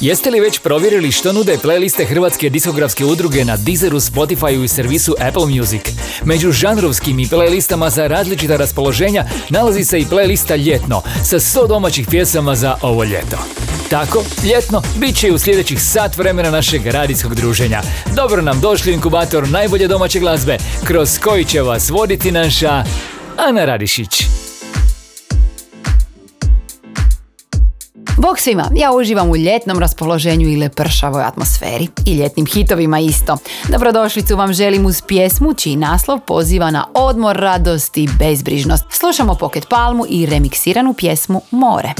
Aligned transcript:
Jeste 0.00 0.30
li 0.30 0.40
već 0.40 0.58
provjerili 0.58 1.12
što 1.12 1.32
nude 1.32 1.58
playliste 1.62 2.06
Hrvatske 2.06 2.50
diskografske 2.50 3.04
udruge 3.04 3.44
na 3.44 3.56
Deezeru, 3.56 4.00
Spotifyu 4.00 4.64
i 4.64 4.68
servisu 4.68 5.14
Apple 5.20 5.46
Music? 5.46 5.82
Među 6.24 6.52
žanrovskim 6.52 7.18
i 7.18 7.26
playlistama 7.26 7.90
za 7.90 8.06
različita 8.06 8.56
raspoloženja 8.56 9.24
nalazi 9.48 9.84
se 9.84 10.00
i 10.00 10.04
playlista 10.04 10.66
Ljetno 10.66 11.02
sa 11.24 11.38
100 11.38 11.68
domaćih 11.68 12.06
pjesama 12.10 12.54
za 12.54 12.76
ovo 12.82 13.04
ljeto. 13.04 13.38
Tako, 13.90 14.24
ljetno 14.44 14.82
bit 14.96 15.16
će 15.16 15.28
i 15.28 15.32
u 15.32 15.38
sljedećih 15.38 15.82
sat 15.82 16.16
vremena 16.16 16.50
našeg 16.50 16.86
radijskog 16.86 17.34
druženja. 17.34 17.82
Dobro 18.14 18.42
nam 18.42 18.60
došli 18.60 18.92
inkubator 18.92 19.48
najbolje 19.48 19.88
domaće 19.88 20.20
glazbe, 20.20 20.58
kroz 20.84 21.18
koji 21.18 21.44
će 21.44 21.62
vas 21.62 21.90
voditi 21.90 22.32
naša 22.32 22.84
Ana 23.36 23.64
Radišić. 23.64 24.45
Bog 28.18 28.38
svima, 28.38 28.70
ja 28.74 28.92
uživam 28.92 29.30
u 29.30 29.36
ljetnom 29.36 29.78
raspoloženju 29.78 30.48
i 30.48 30.56
lepršavoj 30.56 31.22
atmosferi 31.22 31.88
i 32.06 32.14
ljetnim 32.14 32.46
hitovima 32.46 32.98
isto. 32.98 33.36
Dobrodošlicu 33.68 34.36
vam 34.36 34.52
želim 34.52 34.86
uz 34.86 35.02
pjesmu 35.02 35.54
čiji 35.54 35.76
naslov 35.76 36.20
poziva 36.20 36.70
na 36.70 36.86
odmor, 36.94 37.36
radost 37.36 37.96
i 37.96 38.08
bezbrižnost. 38.18 38.84
Slušamo 38.90 39.34
Pocket 39.34 39.68
Palmu 39.68 40.04
i 40.08 40.26
remiksiranu 40.26 40.94
pjesmu 40.94 41.40
More. 41.50 41.92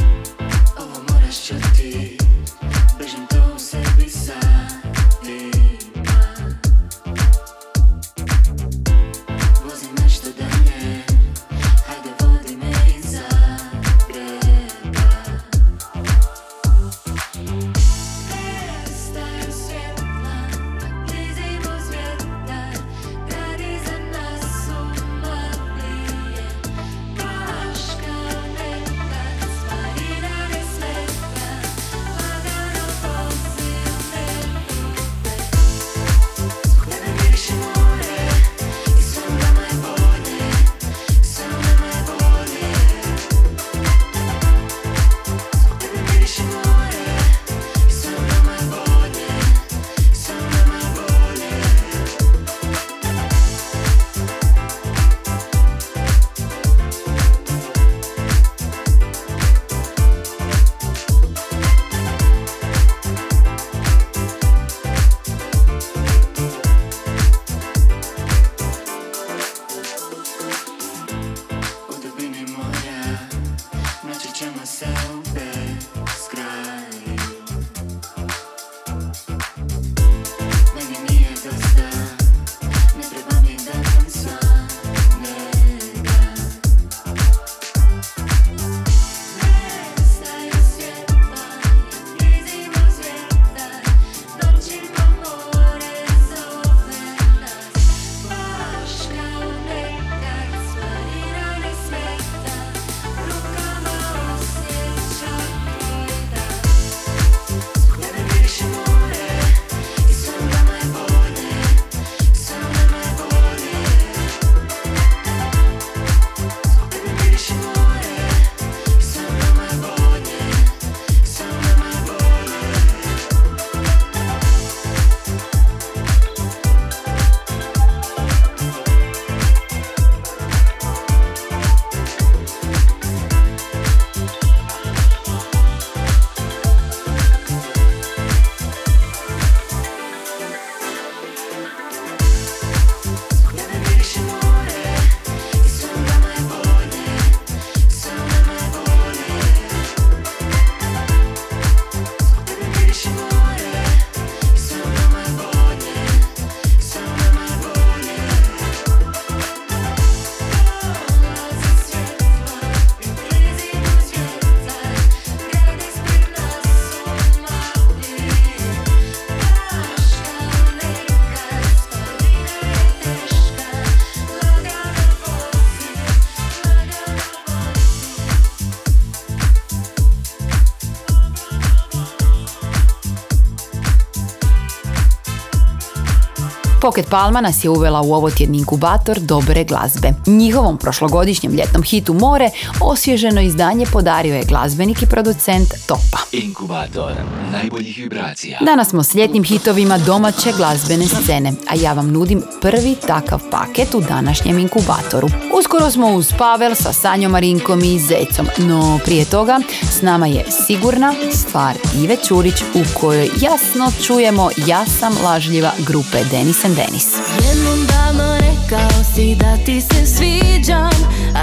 Pocket 186.86 187.10
Palma 187.10 187.40
nas 187.40 187.64
je 187.64 187.70
uvela 187.70 188.00
u 188.00 188.14
ovo 188.14 188.30
tjedni 188.30 188.58
inkubator 188.58 189.18
dobre 189.18 189.64
glazbe. 189.64 190.08
Njihovom 190.26 190.78
prošlogodišnjem 190.78 191.52
ljetnom 191.52 191.82
hitu 191.82 192.14
More 192.14 192.50
osvježeno 192.80 193.40
izdanje 193.40 193.86
podario 193.92 194.34
je 194.34 194.44
glazbenik 194.44 195.02
i 195.02 195.06
producent 195.06 195.68
Topa. 195.86 196.25
Inkubator 196.32 197.12
najboljih 197.52 197.98
vibracija. 197.98 198.58
Danas 198.60 198.88
smo 198.88 199.02
s 199.02 199.14
ljetnim 199.14 199.44
hitovima 199.44 199.98
domaće 199.98 200.52
glazbene 200.56 201.06
scene, 201.06 201.52
a 201.68 201.74
ja 201.74 201.92
vam 201.92 202.10
nudim 202.10 202.42
prvi 202.60 202.96
takav 203.06 203.40
paket 203.50 203.94
u 203.94 204.00
današnjem 204.00 204.58
inkubatoru. 204.58 205.28
Uskoro 205.58 205.90
smo 205.90 206.08
uz 206.08 206.32
Pavel 206.38 206.74
sa 206.74 206.92
Sanjom 206.92 207.32
Marinkom 207.32 207.84
i 207.84 207.98
Zecom, 207.98 208.46
no 208.58 208.98
prije 209.04 209.24
toga 209.24 209.60
s 209.82 210.02
nama 210.02 210.26
je 210.26 210.44
sigurna 210.66 211.14
stvar 211.32 211.74
Ive 212.02 212.16
Čurić 212.28 212.62
u 212.74 213.00
kojoj 213.00 213.30
jasno 213.40 213.92
čujemo 214.06 214.50
Ja 214.66 214.86
sam 214.86 215.14
lažljiva 215.24 215.72
grupe 215.86 216.24
Denis 216.30 216.64
and 216.64 216.76
Denis. 216.76 217.06
Jednom 217.48 217.86
davno 217.86 218.34
rekao 218.34 219.04
si 219.14 219.34
da 219.34 219.56
ti 219.64 219.80
se 219.80 220.06
sviđam 220.06 220.90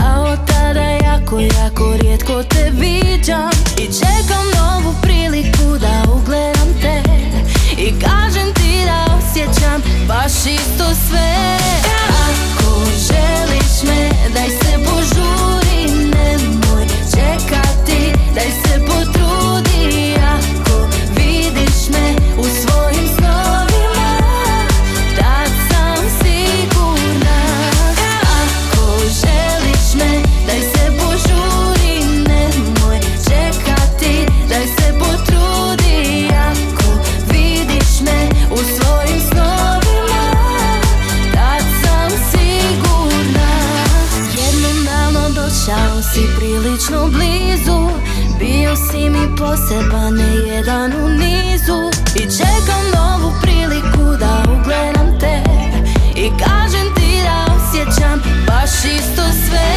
A 0.04 0.22
od 0.22 0.40
tada 0.48 0.82
jako, 0.82 1.40
jako 1.40 1.98
rijetko 2.02 2.44
te 2.44 2.72
viđam 2.74 3.50
I 3.78 3.86
čekam 3.86 4.73
novu 4.74 4.96
priliku 5.02 5.78
da 5.80 6.12
ugledam 6.12 6.68
te 6.82 7.02
I 7.78 8.00
kažem 8.00 8.54
ti 8.54 8.86
da 8.86 9.18
osjećam 9.18 9.82
baš 10.08 10.32
isto 10.32 10.86
sve. 11.08 11.58
Ako 12.26 12.86
želiš 12.86 13.84
me, 13.84 14.10
daj 14.34 14.50
se 14.50 14.78
požuri 14.86 16.08
Nemoj 16.14 16.86
čekati, 16.88 18.14
daj 18.36 18.52
se 18.64 18.80
potrudi. 18.86 20.16
Ako 20.16 20.88
vidiš 21.16 21.90
me 21.90 22.23
si 48.92 49.10
mi 49.10 49.36
poseban, 49.38 50.14
ne 50.14 50.36
jedan 50.48 50.94
u 50.94 51.10
nizu. 51.10 51.80
I 52.16 52.20
čekam 52.20 52.84
novu 52.96 53.34
priliku 53.42 54.18
da 54.20 54.44
ugledam 54.54 55.20
te. 55.20 55.44
I 56.16 56.30
kažem 56.30 56.88
ti 56.96 57.22
da 57.24 57.54
osjećam 57.56 58.22
baš 58.48 58.72
isto 59.00 59.24
sve. 59.48 59.70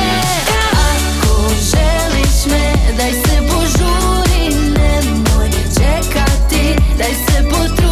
Ako 0.89 1.49
želiš 1.49 2.47
me, 2.51 2.73
daj 2.97 3.13
se 3.13 3.37
požuri 3.51 4.55
Nemoj 4.79 5.51
čekati, 5.51 6.77
daj 6.99 7.15
se 7.15 7.49
potrudi 7.51 7.86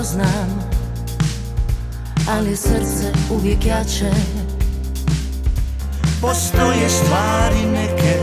razloge 0.00 0.20
prepoznam 0.20 0.70
Ali 2.28 2.56
srce 2.56 3.12
uvijek 3.30 3.66
jače. 3.66 4.10
Postoje 6.20 6.88
stvari 6.88 7.66
neke 7.72 8.18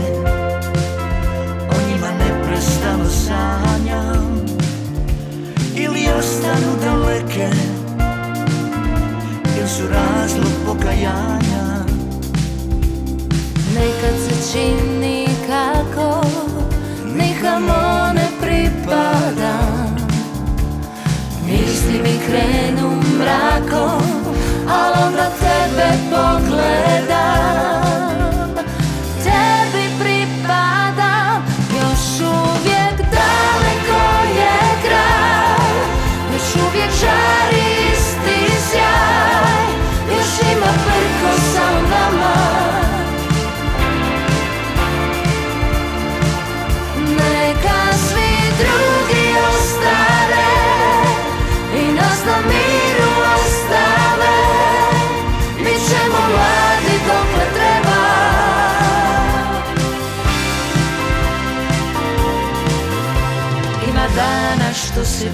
O 1.70 1.88
njima 1.88 2.08
neprestano 2.18 3.04
sanjam. 3.10 4.46
Ili 5.76 6.06
ostanu 6.18 6.76
daleke 6.84 7.50
Ili 9.58 9.68
su 9.68 9.82
razlog 9.88 10.52
pokajanja. 10.66 11.84
Nekad 13.74 14.14
se 14.28 14.52
čini 14.52 15.28
kako 15.46 16.26
Nikamo 17.16 17.97
krenu 22.28 22.88
mrakom 23.18 24.02
Al 24.68 24.92
onda 25.06 25.28
tebe 25.40 25.88
pogledam 26.10 27.77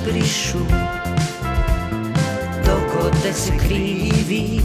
brišu 0.05 0.59
Dok 2.67 3.05
ode 3.07 3.33
se 3.33 3.53
krivi 3.59 4.61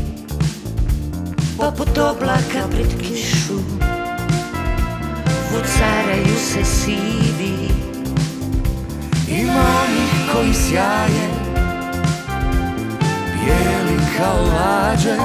Poput 1.57 1.97
oblaka 1.97 2.67
pred 2.71 3.01
kišu. 3.01 3.59
Vucaraju 5.51 6.35
se 6.37 6.65
sivi 6.65 7.69
Ima 9.27 9.63
onih 9.83 10.33
koji 10.33 10.53
sjaje 10.53 11.29
Bijeli 13.33 13.99
kao 14.17 14.43
lađe. 14.43 15.17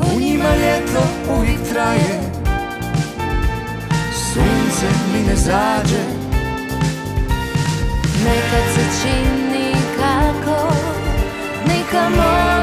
U 0.00 0.20
njima 0.20 0.56
ljeto 0.56 1.02
uvijek 1.38 1.60
traje 1.72 2.32
Sunce 4.32 4.86
mi 5.12 5.22
ne 5.28 5.36
zađe 5.36 6.15
Nekad 8.26 8.64
se 8.74 8.84
čini 9.02 9.72
kako 9.96 10.72
Nikamo 11.68 12.55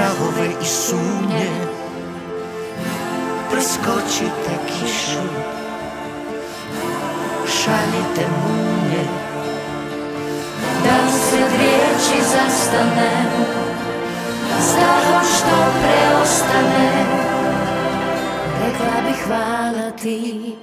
strahove 0.00 0.48
i 0.62 0.64
sumnje. 0.64 1.50
Preskočite 3.50 4.54
kišu. 4.66 5.24
Šaljite 7.46 8.24
munje. 8.42 9.04
Da 10.84 11.12
se 11.12 11.36
riječi 11.36 12.24
zastane. 12.32 13.10
Stahom 14.60 15.24
što 15.36 15.56
preostane. 15.80 17.04
Rekla 18.64 19.08
bih 19.08 19.24
hvala 19.26 19.90
ti. 20.02 20.56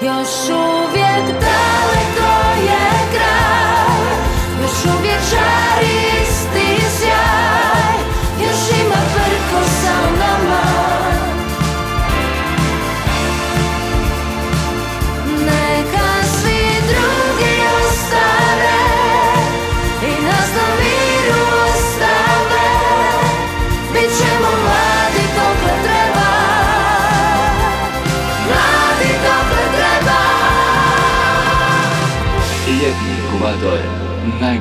Još 0.00 0.48
uvijek 0.48 1.26
daleko 1.26 2.32
je 2.62 2.90
kraj 3.12 4.16
Još 4.62 4.94
uvijek 4.98 5.20
žari 5.30 5.55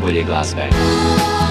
najbolje 0.06 0.24
glazbe. 0.24 1.45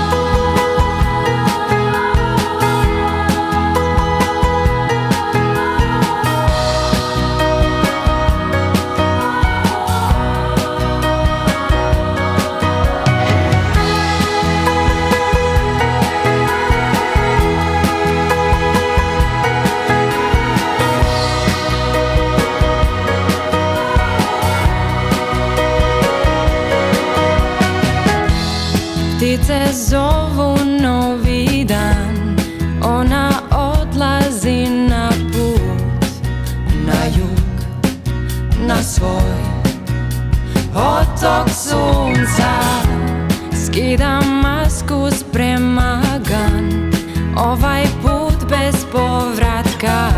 Skida 43.94 44.20
masku 44.42 45.10
sprema 45.10 46.02
gan 46.28 46.90
Ovaj 47.36 47.86
put 48.02 48.50
bez 48.50 48.84
povratka 48.92 50.10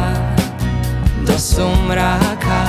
Do 1.27 1.39
sumraka. 1.39 2.63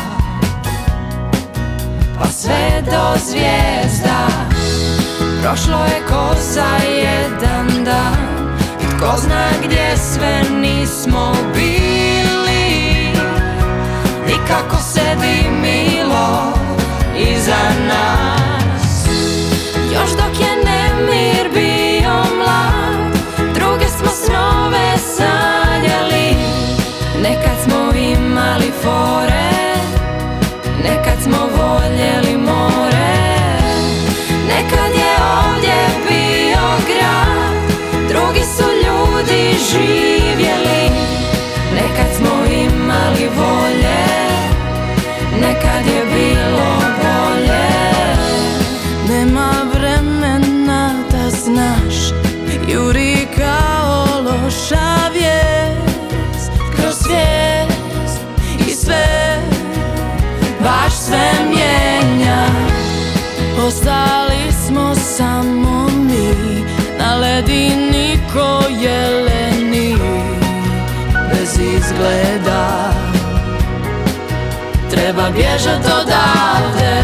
Pa 2.20 2.28
sve 2.28 2.84
do 2.86 3.20
zvijezda. 3.26 4.28
Prošlo 5.42 5.86
je 5.86 6.00
ko 6.10 6.36
za 6.54 6.86
jedan 6.88 7.84
dan 7.86 8.18
I 8.82 8.98
tko 8.98 9.18
zna 9.18 9.48
gdje 9.66 9.98
sve 9.98 10.44
nismo 10.62 10.87
samo 65.18 65.88
mi 65.90 66.64
Na 67.00 67.16
ledini 67.16 68.20
ko 68.34 68.62
jeleni 68.70 69.96
Bez 71.30 71.60
izgleda. 71.60 72.94
Treba 74.90 75.30
bježat 75.30 75.86
odavde 75.86 77.04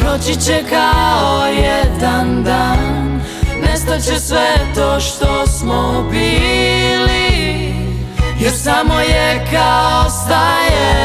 Proći 0.00 0.40
će 0.40 0.62
kao 0.70 1.46
jedan 1.46 2.44
dan. 2.44 3.20
Nestat 3.62 4.02
će 4.02 4.20
sve 4.20 4.54
to 4.74 5.00
što 5.00 5.46
smo 5.46 6.08
bili 6.10 7.74
Jer 8.40 8.52
samo 8.52 9.00
je 9.00 9.46
kao 9.52 10.10
staje 10.10 11.04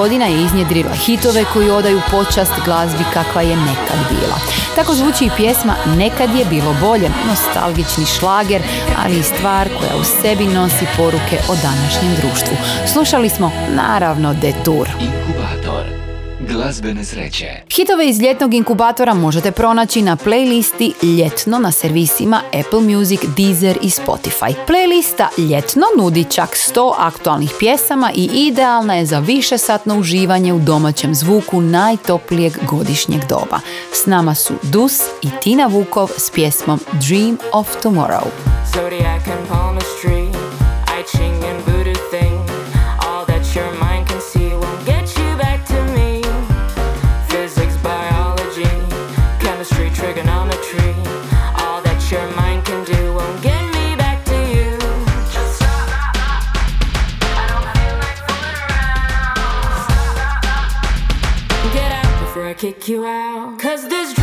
godina 0.00 0.26
je 0.26 0.42
iznjedrila 0.44 0.94
hitove 0.94 1.44
koji 1.52 1.70
odaju 1.70 2.00
počast 2.10 2.52
glazbi 2.64 3.04
kakva 3.14 3.42
je 3.42 3.56
nekad 3.56 4.00
bila. 4.10 4.36
Tako 4.74 4.94
zvuči 4.94 5.24
i 5.24 5.30
pjesma 5.36 5.74
Nekad 5.96 6.34
je 6.34 6.44
bilo 6.44 6.74
bolje, 6.80 7.10
nostalgični 7.28 8.06
šlager, 8.06 8.62
ali 9.04 9.18
i 9.18 9.22
stvar 9.22 9.68
koja 9.68 10.00
u 10.00 10.04
sebi 10.04 10.44
nosi 10.44 10.86
poruke 10.96 11.36
o 11.48 11.54
današnjem 11.62 12.14
društvu. 12.20 12.56
Slušali 12.92 13.28
smo 13.28 13.52
naravno 13.74 14.34
Detour. 14.34 14.88
Glazbene 16.62 17.04
sreće. 17.04 17.46
Hitove 17.76 18.08
iz 18.08 18.20
ljetnog 18.20 18.54
inkubatora 18.54 19.14
možete 19.14 19.52
pronaći 19.52 20.02
na 20.02 20.16
playlisti 20.16 21.18
Ljetno 21.18 21.58
na 21.58 21.72
servisima 21.72 22.40
Apple 22.46 22.80
Music, 22.80 23.20
Deezer 23.36 23.78
i 23.82 23.88
Spotify. 23.88 24.54
Playlista 24.68 25.50
Ljetno 25.50 25.82
nudi 25.98 26.24
čak 26.24 26.50
100 26.50 26.92
aktualnih 26.98 27.50
pjesama 27.58 28.12
i 28.14 28.30
idealna 28.34 28.94
je 28.94 29.06
za 29.06 29.18
višesatno 29.18 29.98
uživanje 29.98 30.52
u 30.52 30.58
domaćem 30.58 31.14
zvuku 31.14 31.60
najtoplijeg 31.60 32.52
godišnjeg 32.70 33.20
doba. 33.28 33.60
S 33.92 34.06
nama 34.06 34.34
su 34.34 34.54
Dus 34.62 35.00
i 35.22 35.28
Tina 35.42 35.66
Vukov 35.66 36.10
s 36.16 36.30
pjesmom 36.30 36.80
Dream 36.92 37.38
of 37.52 37.68
Tomorrow. 37.82 38.26
Zodiac 38.74 39.22
and 39.26 39.69
before 62.30 62.46
I 62.46 62.54
kick 62.54 62.86
you 62.86 63.04
out. 63.04 63.58
Cause 63.58 63.88
there's 63.88 64.19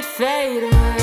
it 0.00 0.06
fade 0.06 0.62
away. 0.62 0.99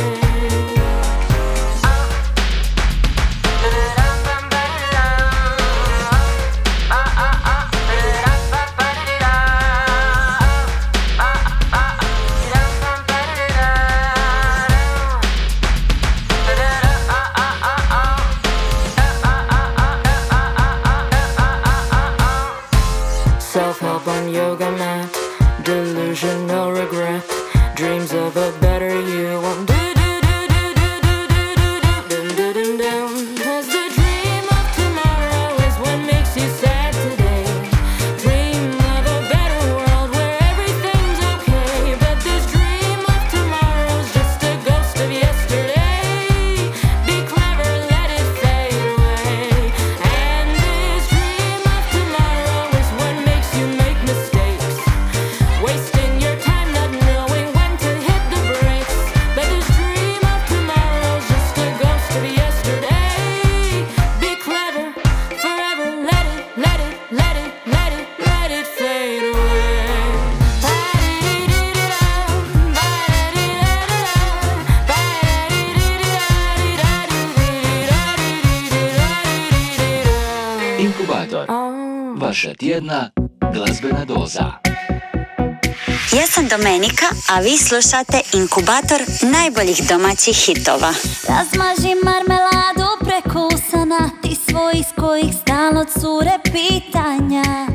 a 87.29 87.39
vi 87.39 87.57
slušate 87.57 88.21
inkubator 88.33 89.01
najboljih 89.21 89.81
domaćih 89.89 90.37
hitova. 90.45 90.93
Razmaži 91.29 91.95
marmeladu 92.03 92.89
prekusana, 93.05 94.09
ti 94.21 94.37
svoj 94.49 94.73
iz 94.73 94.85
kojih 94.99 95.35
stalno 95.41 95.85
cure 95.85 96.37
pitanja. 96.43 97.67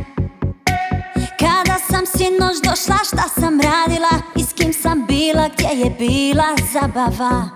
Kada 1.40 1.76
sam 1.90 2.06
sinoć 2.06 2.56
došla, 2.64 2.96
šta 3.04 3.28
sam 3.40 3.60
radila 3.60 4.14
i 4.36 4.42
s 4.42 4.52
kim 4.52 4.72
sam 4.82 5.06
bila, 5.06 5.48
gdje 5.48 5.84
je 5.84 5.90
bila 5.98 6.56
zabava. 6.72 7.48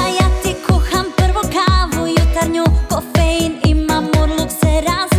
A 0.00 0.02
ja 0.18 0.42
ti 0.42 0.54
kuham 0.66 1.06
prvu 1.16 1.42
kavu 1.52 2.06
jutarnju, 2.06 2.64
kofein 2.90 3.60
imam, 3.64 4.06
urluk 4.22 4.50
se 4.50 4.80
raz 4.86 5.09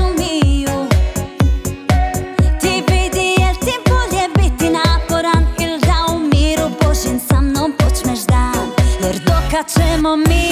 da 9.62 9.68
ćemo 9.68 10.16
mi 10.16 10.50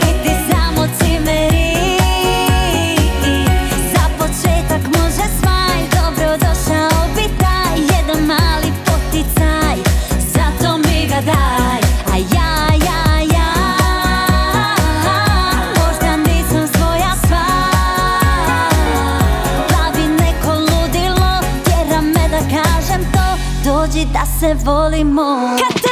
biti 0.00 0.34
samo 0.50 0.86
cimeri? 0.98 1.74
Za 3.92 4.04
početak 4.18 4.82
može 4.98 5.28
svaj, 5.40 5.78
dobro 5.92 6.36
došao 6.36 7.06
bi 7.16 7.22
taj 7.40 7.78
Jedan 7.96 8.26
mali 8.26 8.72
poticaj, 8.86 9.76
zato 10.18 10.78
mi 10.78 11.06
ga 11.08 11.20
daj. 11.20 11.80
A 12.12 12.16
ja, 12.16 12.74
ja, 12.86 13.20
ja, 13.34 13.52
možda 15.76 16.16
nisam 16.16 16.68
svoja 16.76 17.14
sva. 17.26 17.46
Pa 19.68 19.74
Glavi 19.74 20.08
neko 20.08 20.52
ludilo, 20.52 21.40
tjera 21.64 22.00
me 22.00 22.28
da 22.28 22.38
kažem 22.38 23.12
to 23.12 23.38
Dođi 23.64 24.04
da 24.04 24.26
se 24.40 24.54
volimo. 24.64 25.56
Kad 25.58 25.91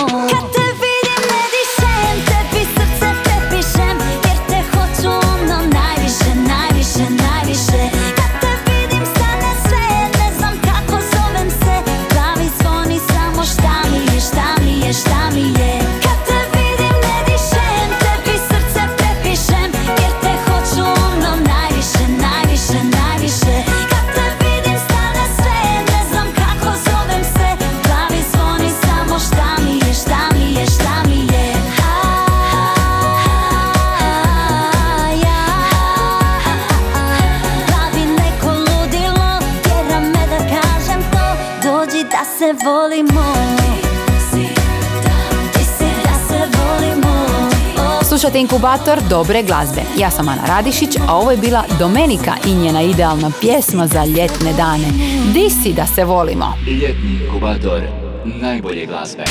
inkubator 48.61 48.99
dobre 49.09 49.43
glazbe. 49.43 49.81
Ja 49.97 50.09
sam 50.11 50.29
Ana 50.29 50.41
Radišić, 50.47 50.97
a 51.07 51.15
ovo 51.15 51.31
je 51.31 51.37
bila 51.37 51.63
Domenika 51.79 52.33
i 52.47 52.55
njena 52.55 52.81
idealna 52.81 53.31
pjesma 53.41 53.87
za 53.87 54.05
ljetne 54.05 54.53
dane. 54.57 54.87
Di 55.33 55.49
si 55.49 55.73
da 55.73 55.85
se 55.85 56.03
volimo? 56.03 56.53
Ljetni 56.67 57.19
inkubator 57.23 57.81
najbolje 58.25 58.85
glazbe. 58.85 59.23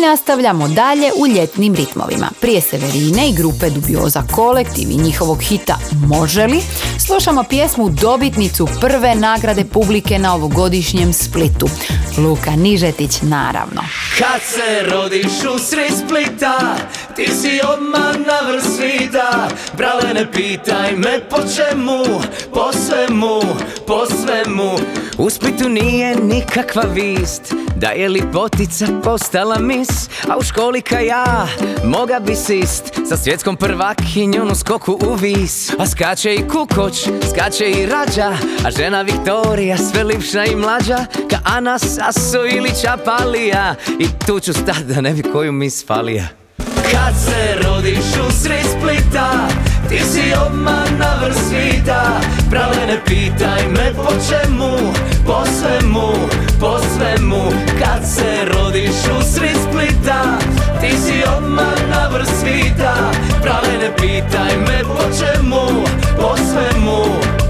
Nastavljamo 0.00 0.68
dalje 0.68 1.10
u 1.16 1.26
ljetnim 1.26 1.74
ritmovima. 1.74 2.26
Prije 2.40 2.60
Severine 2.60 3.28
i 3.28 3.32
grupe 3.32 3.70
Dubioza 3.70 4.22
Kolektiv 4.32 4.90
i 4.90 4.96
njihovog 4.96 5.42
hita 5.42 5.78
Može 6.06 6.46
li? 6.46 6.60
Slušamo 7.06 7.44
pjesmu 7.44 7.88
dobitnicu 7.90 8.68
prve 8.80 9.14
nagrade 9.14 9.64
publike 9.64 10.18
na 10.18 10.34
ovogodišnjem 10.34 11.12
Splitu. 11.12 11.68
Luka 12.18 12.50
Nižetić, 12.50 13.22
naravno. 13.22 13.82
Kad 14.18 14.40
se 14.42 14.90
rodiš 14.90 15.32
u 15.54 15.58
sred 15.58 15.92
Splita 16.06 16.76
Ti 17.16 17.30
si 17.42 17.60
odmah 17.74 18.16
na 18.26 18.50
vrh 18.50 18.62
svita 18.76 19.48
Brale 19.76 20.14
ne 20.14 20.32
pitaj 20.32 20.96
me 20.96 21.28
po 21.30 21.36
čemu 21.36 22.20
Po 22.54 22.72
svemu, 22.72 23.40
po 23.86 24.06
svemu 24.06 24.70
U 25.18 25.30
Splitu 25.30 25.68
nije 25.68 26.16
nikakva 26.16 26.82
vist 26.82 27.54
Da 27.78 27.88
je 27.88 28.08
lipotica 28.08 28.86
postala 29.04 29.58
mis? 29.58 29.88
A 30.28 30.38
u 30.38 30.42
školi 30.42 30.82
ka 30.82 30.98
ja 30.98 31.46
Moga 31.84 32.20
bi 32.20 32.34
sist. 32.34 32.84
Sa 33.08 33.16
svjetskom 33.16 33.56
prvakinjom 33.56 34.50
u 34.50 34.54
skoku 34.54 34.98
u 35.06 35.14
vis. 35.14 35.70
A 35.78 35.86
skače 35.86 36.34
i 36.34 36.48
kukoć, 36.48 37.08
skače 37.30 37.70
i 37.70 37.86
rađa. 37.86 38.36
A 38.64 38.70
žena 38.70 39.02
Viktorija 39.02 39.76
sve 39.76 40.04
lipša 40.04 40.44
i 40.44 40.56
mlađa. 40.56 40.98
Ka 41.30 41.38
Ana 41.44 41.78
Saso 41.78 42.46
ili 42.56 42.70
Čapalija. 42.82 43.74
I 43.98 44.06
tu 44.26 44.40
ću 44.40 44.52
stat 44.52 44.78
da 44.78 45.00
ne 45.00 45.12
bi 45.12 45.22
koju 45.22 45.52
mi 45.52 45.70
spalija 45.70 46.28
kad 46.92 47.14
se 47.24 47.68
rodiš 47.68 48.28
u 48.28 48.32
sred 48.42 48.66
Splita 48.78 49.48
Ti 49.88 49.98
si 49.98 50.32
odmah 50.46 50.98
na 50.98 51.20
vrh 51.22 51.36
svita. 51.48 52.20
Brale 52.50 52.86
ne 52.86 53.00
pitaj 53.04 53.68
me 53.68 53.92
po 53.96 54.12
čemu 54.28 54.70
Po 55.28 55.44
svemu, 55.44 56.08
po 56.60 56.78
svemu 56.78 57.42
Kad 57.78 58.08
se 58.08 58.44
rodiš 58.54 58.96
u 59.18 59.22
sred 59.22 59.56
Splita 59.68 60.38
Ti 60.80 60.96
si 60.96 61.22
odmah 61.36 61.76
na 61.90 62.08
vrh 62.08 62.26
svita. 62.40 62.94
Brale 63.42 63.78
ne 63.78 63.96
pitaj 63.96 64.56
me 64.56 64.80
po 64.84 65.02
čemu 65.18 65.84
Po 66.16 66.36
svemu, 66.36 67.02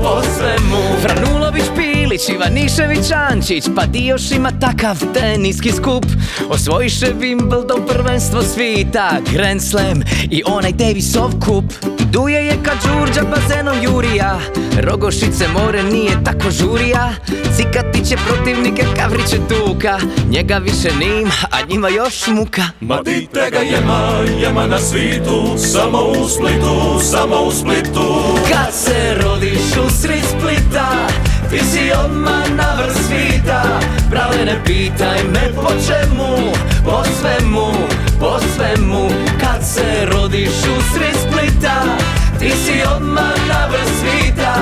po 0.02 0.22
svemu. 0.22 0.82
Franulović 1.02 1.64
Pilić, 2.08 2.28
Ivanišević 2.28 3.10
Ančić. 3.30 3.64
Pa 3.76 3.86
di 3.86 4.06
još 4.06 4.30
ima 4.30 4.50
takav 4.60 4.96
teniski 5.14 5.72
skup. 5.72 6.04
Osvojiše 6.48 7.06
Wimbledon 7.06 7.86
prvenstvo 7.88 8.42
svita 8.42 9.10
Grand 9.32 9.62
Slam 9.62 10.02
i 10.30 10.42
onaj 10.46 10.72
Davisov 10.72 11.30
kup. 11.46 11.64
Duje 12.12 12.46
je 12.46 12.56
kad 12.62 12.74
Đurđa 12.82 13.22
bazenom 13.22 13.76
Jurija. 13.82 14.38
Rogošice 14.80 15.48
more 15.48 15.82
nije 15.82 16.24
tako 16.24 16.50
žurija. 16.50 17.10
Cikatiće 17.56 18.16
protivnike 18.28 18.84
Kavriće 18.96 19.36
tuka. 19.48 19.98
Njega 20.30 20.56
više 20.58 20.88
nima, 21.00 21.34
a 21.50 21.56
njima 21.68 21.88
još 21.88 22.26
muka. 22.26 22.62
Ma 22.80 23.02
di 23.02 23.28
tega 23.34 23.58
jema, 23.58 24.10
jema 24.40 24.66
na 24.66 24.78
svitu. 24.78 25.54
Samo 25.72 25.98
u 25.98 26.28
Splitu, 26.28 27.00
samo 27.10 27.36
u 27.36 27.52
Splitu. 27.52 28.22
Kad 28.52 28.74
se 28.74 29.14
rodiš 29.22 29.76
u 29.86 29.90
sred 30.00 30.22
Splita 30.38 31.08
Ti 31.48 31.60
si 31.64 31.88
odmah 31.88 32.44
na 32.60 32.76
vrh 32.76 32.92
svita 32.92 33.80
Brale 34.12 34.44
ne 34.44 34.56
pitaj 34.68 35.24
me 35.32 35.48
po 35.56 35.72
čemu 35.80 36.52
Po 36.84 37.00
svemu, 37.04 37.72
po 38.20 38.36
svemu. 38.36 39.08
Kad 39.40 39.64
se 39.64 40.04
rodiš 40.12 40.52
u 40.68 40.76
sred 40.92 41.16
Splita 41.16 41.96
Ti 42.38 42.52
si 42.52 42.84
odmah 42.84 43.36
na 43.48 43.64
vrh 43.72 43.88
svita 43.96 44.54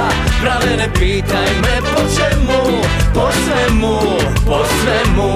Brale 0.43 0.77
ne 0.79 0.89
pitaj 0.95 1.51
me 1.59 1.77
po 1.91 2.01
čemu 2.15 2.63
Po 3.15 3.27
svemu, 3.35 3.99
po 4.47 4.63
svemu 4.63 5.31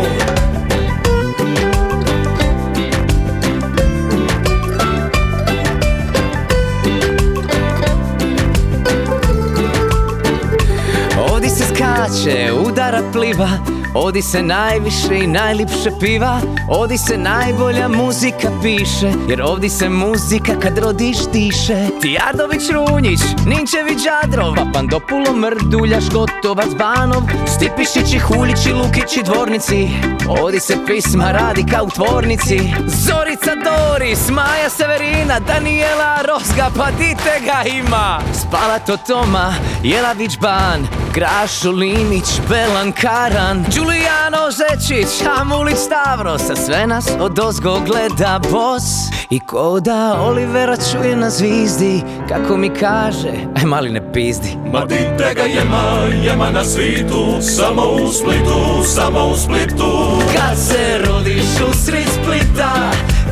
skače, 12.00 12.52
udara 12.52 13.02
pliva 13.12 13.48
Odi 13.94 14.22
se 14.22 14.42
najviše 14.42 15.18
i 15.18 15.26
najlipše 15.26 15.90
piva 16.00 16.40
Odi 16.68 16.98
se 16.98 17.18
najbolja 17.18 17.88
muzika 17.88 18.48
piše 18.62 19.12
Jer 19.28 19.42
ovdje 19.42 19.70
se 19.70 19.88
muzika 19.88 20.52
kad 20.62 20.78
rodiš 20.78 21.16
diše 21.32 21.86
Tijardović 22.00 22.62
Runjić, 22.72 23.20
Ninčević 23.46 23.98
Đadrov 24.04 24.54
Papandopulo 24.54 25.32
Mrduljaš, 25.36 26.04
Gotovac 26.10 26.74
Banov 26.78 27.22
Stipišići, 27.46 28.18
Huljići, 28.18 28.72
Lukići, 28.72 29.22
Dvornici. 29.22 29.88
Odi 30.28 30.60
se 30.60 30.76
pisma 30.86 31.32
radi 31.32 31.64
kao 31.72 31.84
u 31.84 31.90
tvornici. 31.90 32.58
Zorica 32.86 33.54
Doris, 33.64 34.30
Maja 34.30 34.70
Severina, 34.70 35.40
Daniela 35.40 36.22
Rozga, 36.22 36.70
pa 36.76 36.90
dite 36.90 37.40
ga 37.44 37.68
ima? 37.68 38.20
Spalato 38.34 38.96
Toma, 38.96 39.54
Jelavić 39.82 40.38
Ban 40.38 40.86
Grašo 41.14 41.70
Linić, 41.70 42.40
Belan 42.48 42.92
Karan 42.92 43.64
Giuliano 43.80 44.50
Zečić, 44.50 45.26
Amulić 45.40 45.76
Stavros 45.76 46.50
A 46.50 46.56
sve 46.56 46.86
nas 46.86 47.06
od 47.20 47.38
ozgo 47.38 47.80
gleda 47.86 48.40
bos. 48.50 48.82
I 49.30 49.40
ko 49.40 49.80
da 49.80 50.20
Olivera 50.22 50.76
čuje 50.76 51.16
na 51.16 51.30
zvizdi 51.30 52.02
Kako 52.28 52.56
mi 52.56 52.70
kaže, 52.70 53.32
aj 53.56 53.64
mali 53.64 53.90
ne 53.90 54.12
pizdi. 54.12 54.56
Ma 54.72 54.84
di 54.84 54.98
tega 55.18 55.42
jema, 55.42 55.82
jema 56.24 56.50
na 56.50 56.64
svitu 56.64 57.36
Samo 57.40 57.82
u 57.82 58.12
Splitu, 58.12 58.84
samo 58.84 59.26
u 59.26 59.36
Splitu. 59.36 60.22
Kad 60.36 60.58
se 60.58 60.98
rodiš 61.06 61.44
u 61.70 61.74
sred 61.84 62.06
Splita 62.22 62.72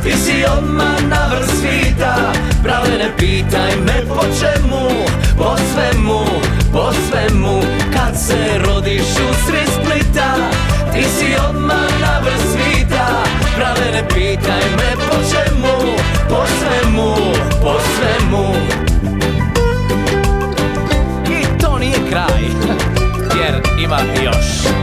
Ti 0.03 0.11
si 0.11 0.45
odmah 0.57 1.03
na 1.09 1.27
vrh 1.31 1.47
svita. 1.59 2.15
Brale 2.63 2.97
ne 2.97 3.11
pitaj 3.17 3.75
me 3.85 4.05
po 4.07 4.21
čemu 4.39 4.89
po 5.37 5.55
svemu 5.73 6.19
ne 13.99 14.07
pitaj 14.07 14.63
me 14.77 14.95
po 14.95 15.15
čemu 15.31 15.97
Po 16.29 16.45
svemu, 16.59 17.15
po 17.61 17.75
svemu. 17.95 18.45
I 21.29 21.59
to 21.61 21.79
nije 21.79 21.97
kraj 22.09 22.43
Jer 23.41 23.61
ima 23.83 23.99
još. 24.23 24.73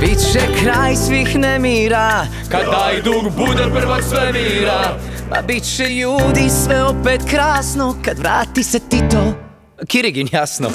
Biće 0.00 0.40
kraj 0.62 0.96
svih 0.96 1.36
nemira 1.36 2.26
Kad 2.50 2.60
taj 2.60 3.02
dug 3.02 3.32
bude 3.36 3.64
prvak 3.74 4.02
svemira. 4.02 4.98
Pa 5.30 5.42
bit 5.42 5.76
će 5.76 5.84
ljudi 5.84 6.50
sve 6.64 6.84
opet 6.84 7.20
krasno 7.30 7.96
Kad 8.04 8.18
vrati 8.18 8.62
se 8.62 8.78
Tito. 8.78 9.34
Kirigin 9.88 10.28
jasno 10.32 10.68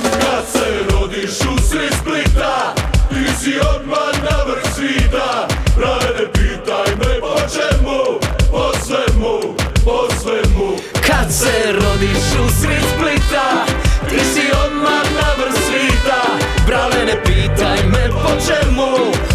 si 3.42 3.58
odmah 3.58 4.14
na 4.22 4.38
vrh 4.46 4.66
svita. 4.70 5.50
Prave 5.74 6.10
ne 6.14 6.26
pitaj 6.30 6.90
me 7.02 7.12
po 7.18 7.36
čemu, 7.50 8.22
po 8.54 8.70
svemu, 8.86 9.58
po 9.86 10.06
svemu. 10.22 10.78
Kad 11.08 11.34
se 11.34 11.74
rodiš 11.74 12.26
u 12.38 12.46
sred 12.62 12.84
Splita 12.94 13.66
Ti 14.10 14.20
si 14.34 14.46
odmah 14.66 15.06
na 15.18 15.30
vrh 15.38 15.58
svita. 15.58 16.22
Brale 16.68 17.06
ne 17.06 17.18
pitaj 17.26 17.80
me 17.90 18.10
po 18.14 18.32
čemu? 18.46 19.31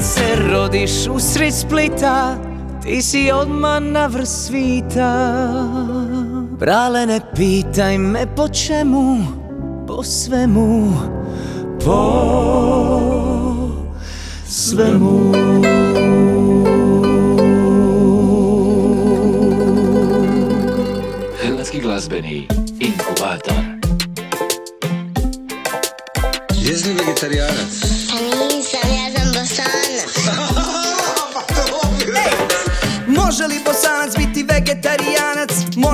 Kad 0.00 0.08
se 0.08 0.36
rodiš 0.52 0.90
usred 1.14 1.54
Splita 1.54 2.36
Ti 2.82 3.02
si 3.02 3.30
odmah 3.32 3.82
na 3.82 4.06
vrh 4.06 4.26
svita 4.26 5.12
Brale 6.58 7.06
ne 7.06 7.20
pitaj 7.36 7.98
me 7.98 8.26
po 8.36 8.48
čemu 8.48 9.18
Po 9.86 10.02
svemu 10.02 10.92
Po 11.84 12.00
svemu 14.46 15.32
Hrvatski 21.42 21.80
glazbeni 21.80 22.48
inkubator. 22.80 23.54
Jesi 26.54 26.88
li 26.88 26.94
vegetarijanac? 26.94 27.99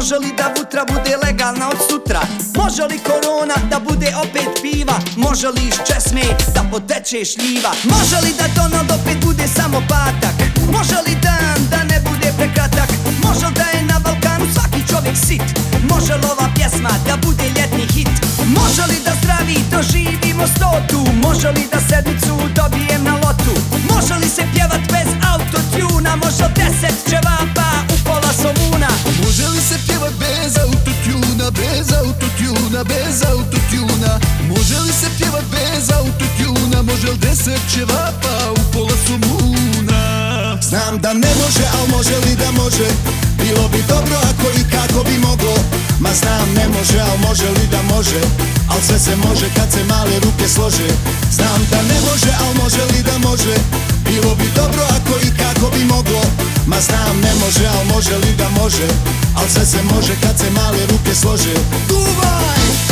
Može 0.07 0.19
li 0.27 0.33
da 0.37 0.47
vutra 0.57 0.85
bude 0.93 1.17
legalna 1.25 1.69
od 1.69 1.79
sutra? 1.91 2.21
Može 2.61 2.83
li 2.91 2.99
korona 3.09 3.57
da 3.71 3.79
bude 3.89 4.09
opet 4.25 4.49
piva? 4.63 4.99
Može 5.17 5.49
li 5.49 5.63
iz 5.71 5.79
česme 5.89 6.25
da 6.55 6.63
poteče 6.73 7.25
šljiva? 7.33 7.73
Može 7.95 8.17
li 8.25 8.33
da 8.41 8.47
Donald 8.59 8.91
opet 8.99 9.19
bude 9.27 9.47
samo 9.59 9.79
patak? 9.89 10.37
Može 10.77 10.99
li 11.07 11.15
dan 11.27 11.59
da 11.73 11.81
ne 11.91 11.99
bude 12.09 12.29
prekratak? 12.39 12.91
Može 13.25 13.47
li 13.47 13.55
da 13.61 13.67
je 13.75 13.83
na 13.93 13.99
Balkanu 14.05 14.47
svaki 14.55 14.81
čovjek 14.91 15.17
sit? 15.27 15.47
Može 15.91 16.15
li 16.21 16.27
ova 16.33 16.49
pjesma 16.57 16.93
da 17.09 17.15
bude 17.27 17.47
ljetni 17.57 17.85
hit? 17.95 18.15
Može 18.59 18.83
li 18.91 18.99
da 19.07 19.13
zdravi 19.21 19.59
doživimo 19.75 20.45
stotu? 20.55 21.01
Može 21.27 21.49
li 21.57 21.65
da 21.73 21.79
sedmicu 21.89 22.35
dobijem 22.59 23.03
na 23.09 23.15
lotu? 23.25 23.55
Može 23.91 24.15
li 24.21 24.29
se 24.37 24.43
pjevat 24.53 24.83
bez 24.95 25.09
autotuna? 25.33 26.11
Može 26.25 26.45
li 26.47 26.55
deset 26.61 26.97
ćevapa 27.11 27.36
autotuna, 32.77 32.85
bez 32.85 33.23
autotuna. 33.23 34.21
Može 34.49 34.79
li 34.79 34.93
se 34.93 35.07
pjevat 35.19 35.45
bez 35.51 35.91
autotuna, 35.91 36.83
može 36.83 37.11
li 37.11 37.19
deset 37.19 37.61
ćevapa 37.75 38.53
u 38.53 38.73
pola 38.73 38.97
somuna 39.07 39.76
Znam 40.63 40.99
da 40.99 41.13
ne 41.13 41.33
može, 41.43 41.65
al 41.79 41.87
može 41.97 42.17
li 42.17 42.37
da 42.37 42.51
može? 42.51 42.89
Bilo 43.43 43.69
bi 43.69 43.83
dobro 43.89 44.17
ako 44.31 44.47
i 44.61 44.63
kako 44.75 45.05
bi 45.05 45.19
moglo. 45.19 45.55
Ma 46.01 46.11
znam 46.21 46.49
ne 46.57 46.69
može, 46.69 47.01
al 47.01 47.19
može 47.29 47.49
li 47.51 47.67
da 47.71 47.83
može? 47.95 48.21
Al 48.69 48.81
sve 48.87 48.99
se 48.99 49.17
može 49.17 49.47
kad 49.57 49.73
se 49.73 49.85
male 49.85 50.19
ruke 50.25 50.49
slože. 50.49 50.89
Znam 51.31 51.61
da 51.71 51.77
ne 51.83 51.99
može, 52.09 52.31
al 52.45 52.55
može 52.63 52.83
li 52.93 53.03
da 53.03 53.29
može? 53.29 53.55
Bilo 54.09 54.35
bi 54.35 54.49
dobro 54.57 54.83
ako 54.97 55.13
i 55.27 55.31
kako 55.43 55.77
bi 55.77 55.85
moglo. 55.85 56.23
Ma 56.67 56.81
znam 56.81 57.21
ne 57.21 57.33
može, 57.45 57.67
al 57.67 57.85
može 57.95 58.17
li 58.17 58.33
da 58.39 58.49
može? 58.61 58.89
Al 59.37 59.49
sve 59.49 59.67
se 59.67 59.79
može 59.95 60.15
kad 60.23 60.39
se 60.39 60.51
male 60.51 60.83
ruke 60.91 61.15
slože. 61.15 61.55
Duvaj! 61.89 62.86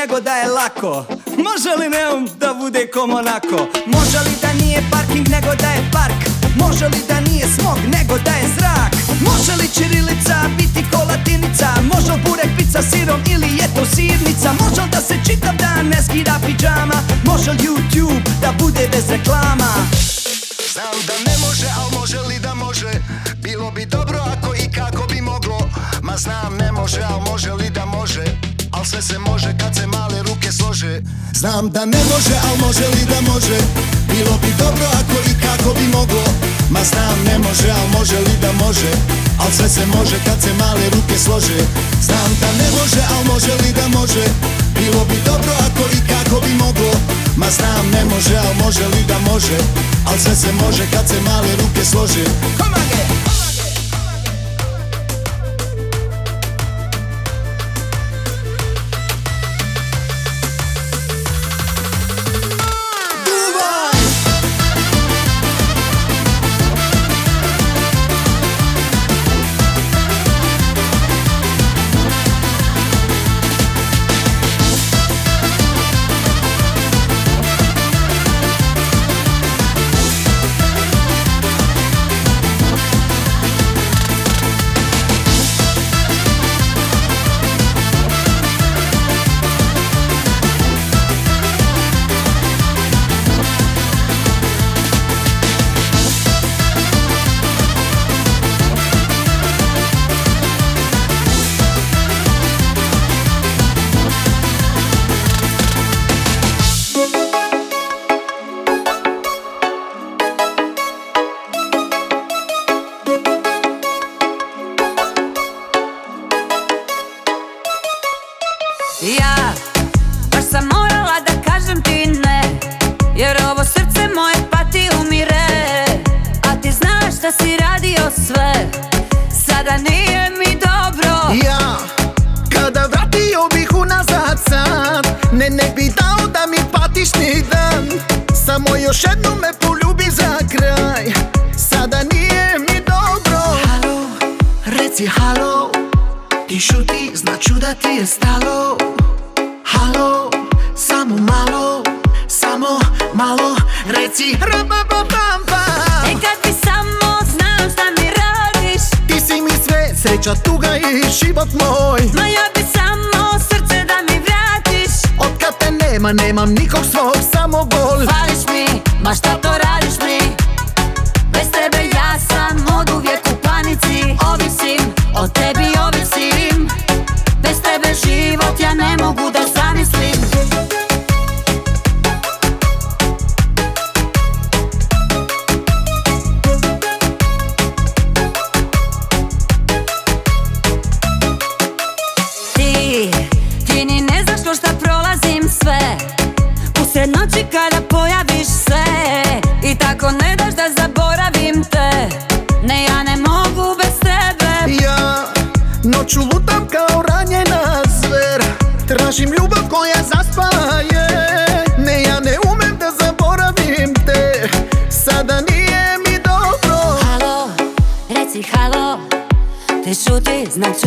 Nego 0.00 0.20
da 0.20 0.34
je 0.36 0.46
lako? 0.48 1.04
Može 1.46 1.70
li 1.78 1.88
neum 1.96 2.28
da 2.42 2.54
bude 2.54 2.82
ko 2.94 3.06
Monako? 3.06 3.58
Može 3.86 4.18
li 4.26 4.34
da 4.42 4.50
nije 4.62 4.80
parking 4.92 5.28
nego 5.28 5.52
da 5.62 5.68
je 5.76 5.82
park? 5.92 6.20
Može 6.62 6.86
li 6.92 7.00
da 7.08 7.20
nije 7.20 7.46
smog 7.56 7.78
nego 7.96 8.14
da 8.26 8.34
je 8.40 8.46
zrak? 8.56 8.92
Može 9.28 9.52
li 9.60 9.68
čirilica 9.76 10.36
biti 10.58 10.82
ko 10.90 10.98
latinica? 11.10 11.68
Može 11.92 12.12
li 12.12 12.20
burek 12.26 12.50
pizza 12.58 12.82
sirom 12.90 13.20
ili 13.34 13.48
je 13.60 13.66
to 13.76 13.84
sirnica? 13.94 14.48
Može 14.62 14.82
li 14.82 14.90
da 14.96 15.00
se 15.08 15.14
čitav 15.26 15.54
dan 15.64 15.86
ne 15.92 16.00
skida 16.06 16.36
pijama? 16.46 16.98
Može 17.24 17.50
li 17.50 17.58
YouTube 17.58 18.26
da 18.42 18.50
bude 18.60 18.88
bez 18.92 19.04
reklama? 19.10 19.70
Znam 20.74 20.96
da 21.08 21.14
ne 21.28 21.36
može, 21.44 21.68
al 21.80 21.88
može 22.00 22.20
li 22.28 22.38
da 22.38 22.54
može 22.54 22.92
Bilo 23.42 23.70
bi 23.70 23.86
dobro 23.86 24.18
ako 24.32 24.54
i 24.54 24.66
kako 24.78 25.06
bi 25.12 25.20
moglo 25.20 25.58
Ma 26.02 26.16
znam 26.16 26.56
ne 26.56 26.72
može, 26.72 27.00
al 27.02 27.20
može 27.30 27.52
li 27.52 27.70
da 27.70 27.84
može 27.84 28.55
sve 28.86 29.02
se 29.02 29.18
može 29.18 29.50
kad 29.60 29.74
se 29.76 29.86
male 29.86 30.22
ruke 30.22 30.52
slože. 30.52 31.00
Znam 31.34 31.70
da 31.70 31.84
ne 31.84 32.02
može, 32.12 32.34
al 32.48 32.56
može 32.66 32.86
li 32.94 33.02
da 33.12 33.20
može? 33.32 33.58
Bilo 34.12 34.34
bi 34.42 34.50
dobro 34.58 34.86
ako 35.00 35.16
i 35.30 35.34
kako 35.46 35.70
bi 35.78 35.86
moglo. 35.98 36.24
Ma 36.70 36.82
znam 36.84 37.18
ne 37.30 37.38
može, 37.38 37.68
al 37.70 37.86
može 37.98 38.18
li 38.26 38.34
da 38.44 38.52
može? 38.64 38.92
Al 39.42 39.50
sve 39.56 39.68
se 39.68 39.86
može 39.96 40.16
kad 40.26 40.38
se 40.42 40.52
male 40.58 40.84
ruke 40.94 41.18
slože. 41.24 41.58
Znam 42.06 42.30
da 42.40 42.50
ne 42.60 42.68
može, 42.78 43.02
al 43.14 43.22
može 43.32 43.52
li 43.62 43.70
da 43.78 43.98
može? 43.98 44.24
Bilo 44.78 45.04
bi 45.04 45.18
dobro 45.30 45.52
ako 45.66 45.82
i 45.96 46.00
kako 46.12 46.36
bi 46.44 46.52
moglo. 46.64 46.92
Ma 47.36 47.48
znam 47.50 47.84
ne 47.96 48.04
može, 48.04 48.36
al 48.36 48.54
može 48.64 48.86
li 48.92 49.02
da 49.08 49.18
može? 49.30 49.58
Al 50.08 50.18
sve 50.18 50.34
se 50.36 50.52
može 50.62 50.84
kad 50.92 51.08
se 51.08 51.20
male 51.20 51.52
ruke 51.60 51.84
slože 51.84 52.24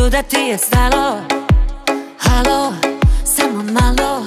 da 0.09 0.21
ti 0.21 0.37
je 0.37 0.57
stalo? 0.57 1.21
Halo, 2.19 2.73
samo 3.23 3.63
malo 3.63 4.25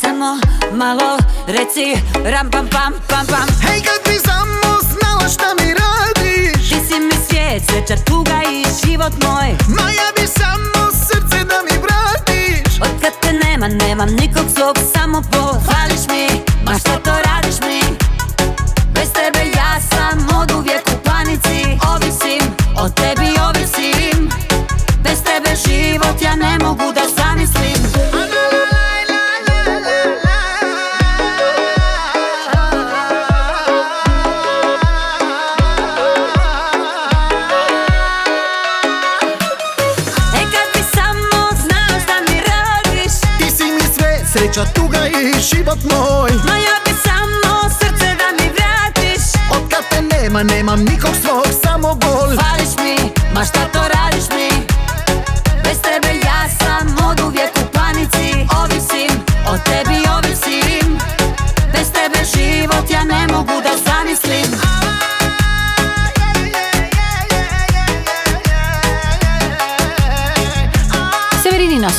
Samo 0.00 0.38
malo. 0.72 1.18
Reci 1.46 1.96
ram 2.24 2.50
pam 2.50 2.68
pam 2.68 2.92
pam 3.08 3.26
pam. 3.26 3.48
Hej, 3.62 3.80
kad 3.82 4.12
bi 4.12 4.18
samo 4.18 4.80
znala 4.90 5.28
šta 5.28 5.48
mi 5.58 5.74
radiš. 5.74 6.68
Ti 6.70 6.76
si 6.88 7.00
mi 7.00 7.14
svijet, 7.28 7.62
sreća, 7.68 8.02
tuga 8.04 8.40
i 8.52 8.64
život 8.84 9.12
moj. 9.22 9.48
Ma 9.76 9.90
ja 9.90 10.08
bi 10.16 10.26
samo 10.26 10.90
srce 11.06 11.44
da 11.44 11.58
mi 11.66 11.74
vratiš. 11.84 12.80
Od 12.80 13.02
kad 13.02 13.12
te 13.22 13.32
nema, 13.32 13.68
nemam 13.68 14.08
nikog 14.08 14.44
svog, 14.56 14.76
samo 14.94 15.22
bol 15.32 15.54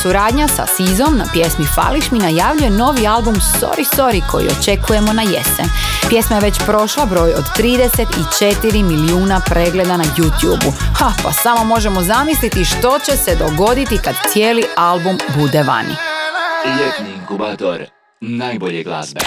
suradnja 0.02 0.48
sa 0.48 0.66
Sizom 0.66 1.16
na 1.16 1.24
pjesmi 1.32 1.66
Fališ 1.74 2.10
mi 2.10 2.18
najavljuje 2.18 2.70
novi 2.70 3.06
album 3.06 3.34
Sorry 3.34 3.84
Sorry 3.96 4.22
koji 4.30 4.48
očekujemo 4.58 5.12
na 5.12 5.22
jesen. 5.22 5.66
Pjesma 6.08 6.36
je 6.36 6.42
već 6.42 6.58
prošla 6.66 7.06
broj 7.06 7.32
od 7.34 7.44
34 7.58 8.82
milijuna 8.82 9.40
pregleda 9.46 9.96
na 9.96 10.04
YouTube-u. 10.04 10.72
Ha, 10.98 11.12
pa 11.22 11.32
samo 11.32 11.64
možemo 11.64 12.02
zamisliti 12.02 12.64
što 12.64 12.98
će 12.98 13.16
se 13.16 13.36
dogoditi 13.36 13.98
kad 14.04 14.14
cijeli 14.32 14.64
album 14.76 15.18
bude 15.36 15.62
vani. 15.62 15.94
Ljetni 16.78 17.14
inkubator 17.14 17.84
najbolje 18.20 18.82
glazbe. 18.82 19.20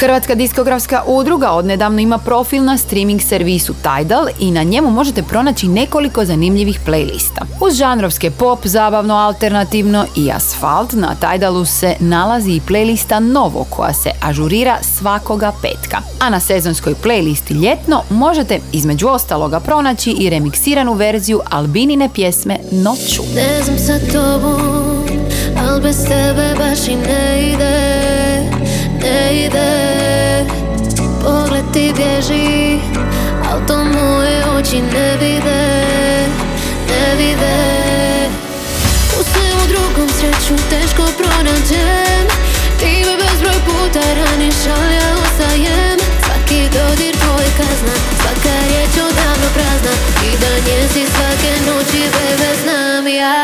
Hrvatska 0.00 0.34
diskografska 0.34 1.02
udruga 1.06 1.50
odnedavno 1.50 2.00
ima 2.00 2.18
profil 2.18 2.64
na 2.64 2.78
streaming 2.78 3.22
servisu 3.22 3.74
Tidal 3.74 4.26
i 4.38 4.50
na 4.50 4.62
njemu 4.62 4.90
možete 4.90 5.22
pronaći 5.22 5.68
nekoliko 5.68 6.24
zanimljivih 6.24 6.80
playlista. 6.86 7.42
Uz 7.60 7.74
žanrovske 7.74 8.30
pop, 8.30 8.66
zabavno, 8.66 9.14
alternativno 9.14 10.04
i 10.16 10.30
asfalt 10.32 10.92
na 10.92 11.14
Tidalu 11.14 11.64
se 11.64 11.94
nalazi 11.98 12.50
i 12.50 12.60
playlista 12.68 13.18
Novo 13.18 13.66
koja 13.70 13.92
se 13.92 14.10
ažurira 14.22 14.78
svakoga 14.82 15.52
petka. 15.62 15.98
A 16.20 16.30
na 16.30 16.40
sezonskoj 16.40 16.94
playlisti 17.04 17.62
Ljetno 17.62 18.02
možete 18.10 18.60
između 18.72 19.08
ostaloga 19.08 19.60
pronaći 19.60 20.10
i 20.10 20.30
remiksiranu 20.30 20.94
verziju 20.94 21.40
Albinine 21.50 22.08
pjesme 22.14 22.58
Noću. 22.72 23.22
Ne 23.34 23.62
znam 23.62 23.78
sa 23.78 23.98
tobom, 24.12 24.60
al 25.68 25.80
bez 25.80 26.04
tebe 26.08 26.54
baš 26.58 26.88
i 26.88 26.96
ne 26.96 27.52
ide, 27.52 28.59
ne 29.02 29.44
ide. 29.44 29.70
Pogled 31.22 31.64
ti 31.72 31.92
bježi, 31.96 32.80
al 33.50 33.58
to 33.68 33.84
moje 33.84 34.44
oči 34.58 34.82
ne 34.82 35.16
vide, 35.20 35.62
ne 36.88 37.14
vide. 37.18 37.58
U 39.18 39.22
svemu 39.22 39.64
drugom 39.68 40.08
sreću 40.18 40.54
teško 40.70 41.02
pronađem. 41.18 42.24
Ti 42.80 43.04
me 43.06 43.14
bezbroj 43.22 43.60
puta 43.66 44.00
raniš, 44.20 44.60
al 44.76 44.92
ja 44.92 45.08
ostajem. 45.24 45.98
Svaki 46.24 46.62
dodir 46.74 47.14
tvoj 47.22 47.48
kazna, 47.58 47.94
svaka 48.20 48.54
riječ 48.68 48.94
odavno 49.08 49.48
prazna. 49.54 49.94
I 50.26 50.30
da 50.40 50.52
njezi 50.66 51.04
svake 51.14 51.52
noći, 51.66 52.02
bebe, 52.14 52.50
znam 52.62 53.06
ja. 53.08 53.40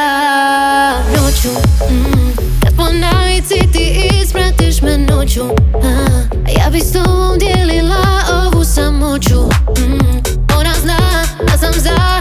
Noću, 1.16 1.52
mm, 1.90 2.30
kad 2.64 2.76
po 2.76 2.84
ti 3.72 4.11
ispratiš 4.22 4.65
me 4.65 4.65
noću 5.27 5.45
a, 5.83 6.07
Ja 6.59 6.70
bi 6.70 6.81
s 6.81 6.93
tobom 6.93 7.39
dijelila 7.39 7.97
ovu 8.47 8.64
samoću. 8.64 9.41
Mm, 9.79 10.18
Ona 10.59 10.70
zna 10.83 10.97
da 11.47 11.59
sam 11.59 11.72
za 11.81 12.20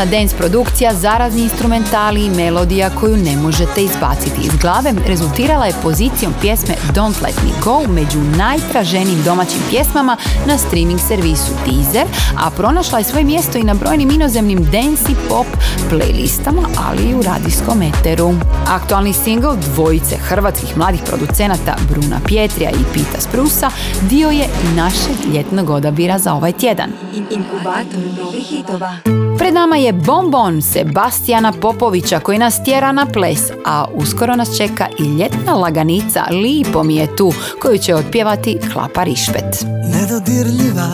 Moderna 0.00 0.18
dance 0.18 0.36
produkcija, 0.36 0.94
zarazni 0.94 1.42
instrumentali 1.42 2.24
i 2.24 2.30
melodija 2.30 2.90
koju 2.90 3.16
ne 3.16 3.36
možete 3.36 3.82
izbaciti 3.84 4.40
iz 4.40 4.52
glave 4.60 4.92
rezultirala 5.06 5.66
je 5.66 5.74
pozicijom 5.82 6.32
pjesme 6.40 6.74
Don't 6.94 7.22
Let 7.22 7.34
Me 7.44 7.50
Go 7.64 7.92
među 7.92 8.18
najtraženijim 8.38 9.22
domaćim 9.24 9.60
pjesmama 9.70 10.16
na 10.46 10.58
streaming 10.58 11.00
servisu 11.08 11.52
Deezer, 11.66 12.06
a 12.38 12.50
pronašla 12.50 12.98
je 12.98 13.04
svoje 13.04 13.24
mjesto 13.24 13.58
i 13.58 13.62
na 13.62 13.74
brojnim 13.74 14.10
inozemnim 14.10 14.64
dance 14.64 15.12
i 15.12 15.28
pop 15.28 15.46
playlistama, 15.90 16.66
ali 16.88 17.02
i 17.02 17.14
u 17.14 17.22
radijskom 17.22 17.82
eteru. 17.82 18.34
Aktualni 18.66 19.12
single 19.12 19.56
dvojice 19.56 20.16
hrvatskih 20.16 20.76
mladih 20.76 21.00
producenata 21.06 21.76
Bruna 21.90 22.20
Pjetrija 22.26 22.70
i 22.70 22.92
Pita 22.94 23.20
Sprusa 23.20 23.70
dio 24.02 24.30
je 24.30 24.48
našeg 24.76 25.34
ljetnog 25.34 25.70
odabira 25.70 26.18
za 26.18 26.34
ovaj 26.34 26.52
tjedan. 26.52 26.90
Inkubator 27.30 28.00
novih 28.24 28.46
hitova. 28.46 29.19
Pred 29.40 29.54
nama 29.54 29.76
je 29.76 29.92
Bonbon 29.92 30.62
Sebastijana 30.62 31.52
Popovića 31.52 32.20
koji 32.20 32.38
nas 32.38 32.64
tjera 32.64 32.92
na 32.92 33.06
ples, 33.06 33.40
a 33.64 33.84
uskoro 33.94 34.36
nas 34.36 34.56
čeka 34.56 34.86
i 34.98 35.02
ljetna 35.02 35.54
laganica 35.54 36.24
Lipo 36.30 36.82
mi 36.82 36.96
je 36.96 37.16
tu 37.16 37.32
koju 37.62 37.78
će 37.78 37.94
otpjevati 37.94 38.58
Klapa 38.72 39.02
Rišpet. 39.04 39.64
Nedodirljiva 39.94 40.88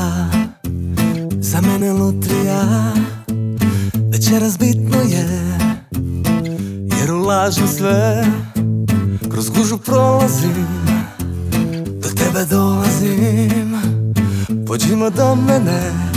Za 1.40 1.60
mene 1.60 1.92
lutrija 1.92 2.62
Večeras 4.12 4.58
bitno 4.58 4.96
je 4.96 5.26
Jer 7.00 7.12
ulažem 7.12 7.68
sve 7.68 8.26
Kroz 9.30 9.50
gužu 9.50 9.78
prolazim 9.78 10.66
Do 12.02 12.08
tebe 12.08 12.44
dolazim 12.50 13.76
Pođimo 14.66 15.10
do 15.10 15.34
mene 15.34 16.15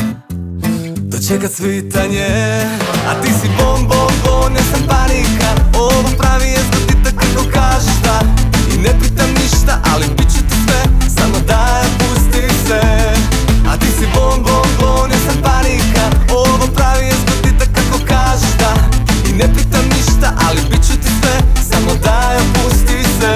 Dočekat 1.30 1.52
svitanje. 1.52 2.26
A 3.06 3.22
ti 3.22 3.30
si 3.30 3.48
bom, 3.58 3.86
bom, 3.88 4.14
bom, 4.26 4.50
ja 4.56 4.64
sam 4.74 4.82
panika. 4.90 5.50
Ovo 5.78 6.10
pravi 6.18 6.48
je 6.48 6.60
zgodita 6.68 7.12
kako 7.22 7.44
kažeš 7.54 7.98
da 8.04 8.20
I 8.74 8.78
ne 8.78 8.90
pitam 9.00 9.30
ništa, 9.30 9.82
ali 9.94 10.06
bit 10.18 10.30
ću 10.34 10.42
ti 10.50 10.56
sve. 10.66 10.82
Samo 11.18 11.40
daj, 11.48 11.84
pusti 12.00 12.42
se. 12.68 12.82
A 13.70 13.78
ti 13.78 13.86
si 13.86 14.06
bom, 14.16 14.44
bom, 14.44 14.68
bom, 14.80 15.12
ja 15.12 15.18
sam 15.28 15.38
panika. 15.44 16.04
Ovo 16.34 16.68
pravi 16.76 17.06
je 17.06 17.16
zgodita 17.22 17.66
kako 17.76 18.06
kažeš 18.08 18.54
da 18.60 18.74
I 19.30 19.32
ne 19.34 19.54
pitam 19.56 19.86
ništa, 19.86 20.34
ali 20.50 20.62
bit 20.72 20.82
ću 20.88 20.96
ti 21.04 21.10
sve. 21.22 21.36
Samo 21.70 21.92
daj, 22.04 22.38
pusti 22.54 23.04
se. 23.20 23.36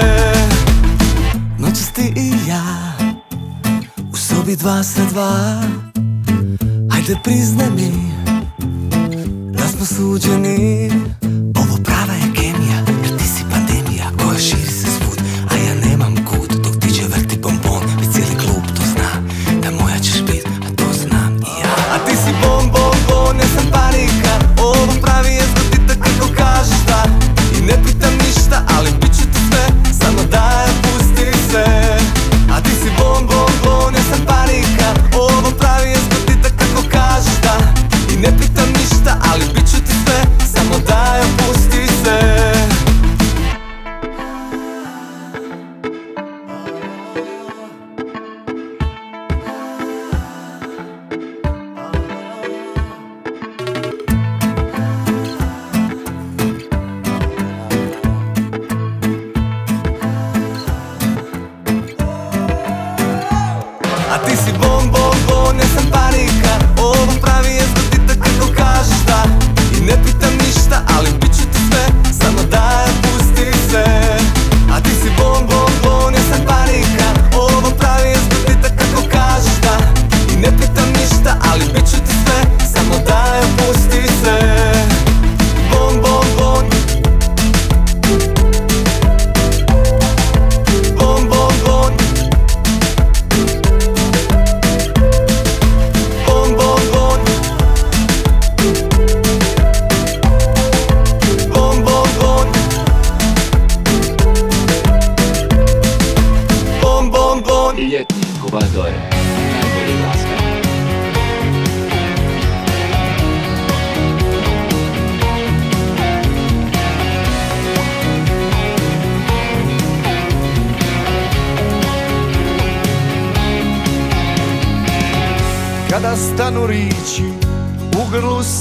Noćas 1.57 1.93
ti 1.93 2.13
i 2.15 2.49
ja 2.49 2.97
U 4.13 4.17
sobi 4.17 4.55
dva 4.55 4.83
sa 4.83 5.01
dva 5.05 5.61
Ajde 7.03 7.19
priznaj 7.23 7.69
mi 7.69 7.91
Da 9.51 9.67
smo 9.67 9.85
suđeni 9.85 10.91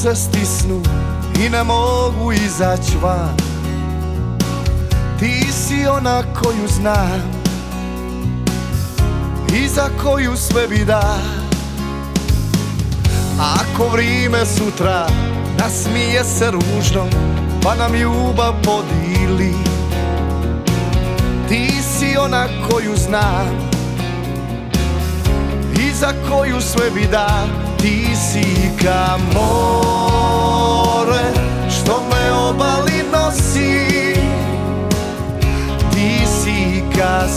se 0.03 0.15
stisnu 0.15 0.83
i 1.45 1.49
ne 1.49 1.65
mogu 1.65 2.33
izaći 2.33 2.97
van. 3.03 3.37
Ti 5.19 5.53
si 5.53 5.87
ona 5.87 6.23
koju 6.43 6.69
znam 6.69 7.23
I 9.55 9.69
za 9.69 9.89
koju 10.03 10.37
sve 10.37 10.69
bi 10.69 10.85
da. 10.85 11.19
Ako 13.41 13.89
vrijeme 13.89 14.47
sutra 14.47 15.07
nasmije 15.59 16.25
se 16.25 16.51
ružno 16.51 17.07
Pa 17.63 17.75
nam 17.75 17.95
ljubav 17.95 18.55
podili 18.65 19.55
Ti 21.49 21.69
si 21.83 22.17
ona 22.17 22.47
koju 22.71 22.97
znam 22.97 23.71
I 25.79 25.93
za 25.95 26.13
koju 26.31 26.61
sve 26.61 26.91
bi 26.91 27.07
da 27.11 27.47
Ti 27.83 28.15
si 28.17 28.71
ka 28.79 29.19
more 29.35 31.23
Što 31.69 32.03
me 32.11 32.33
obali 32.33 33.03
nosi. 33.13 34.15
Ti 35.93 36.27
si 36.27 36.83
ka 36.97 37.29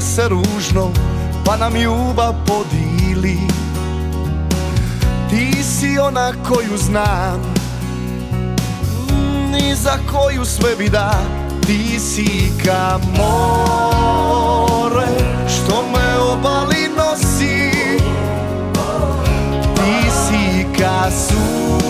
se 0.00 0.28
ružno 0.28 0.90
Pa 1.44 1.56
nam 1.56 1.76
ljubav 1.76 2.34
podili. 2.46 3.38
Ti 5.30 5.62
si 5.62 5.98
ona 5.98 6.32
koju 6.48 6.76
znam 6.76 7.40
mm, 9.10 9.54
I 9.54 9.74
za 9.74 9.98
koju 10.12 10.44
sve 10.44 10.76
bi 10.76 10.88
da. 10.88 11.12
Ti 11.66 11.98
si 11.98 12.52
ka 12.64 12.98
more 13.16 15.06
Što 15.48 15.82
me 15.92 16.18
obali 16.18 16.88
nosi. 16.96 17.70
Ti 19.74 20.10
si 20.10 20.66
ka 20.78 21.10
sunce 21.10 21.89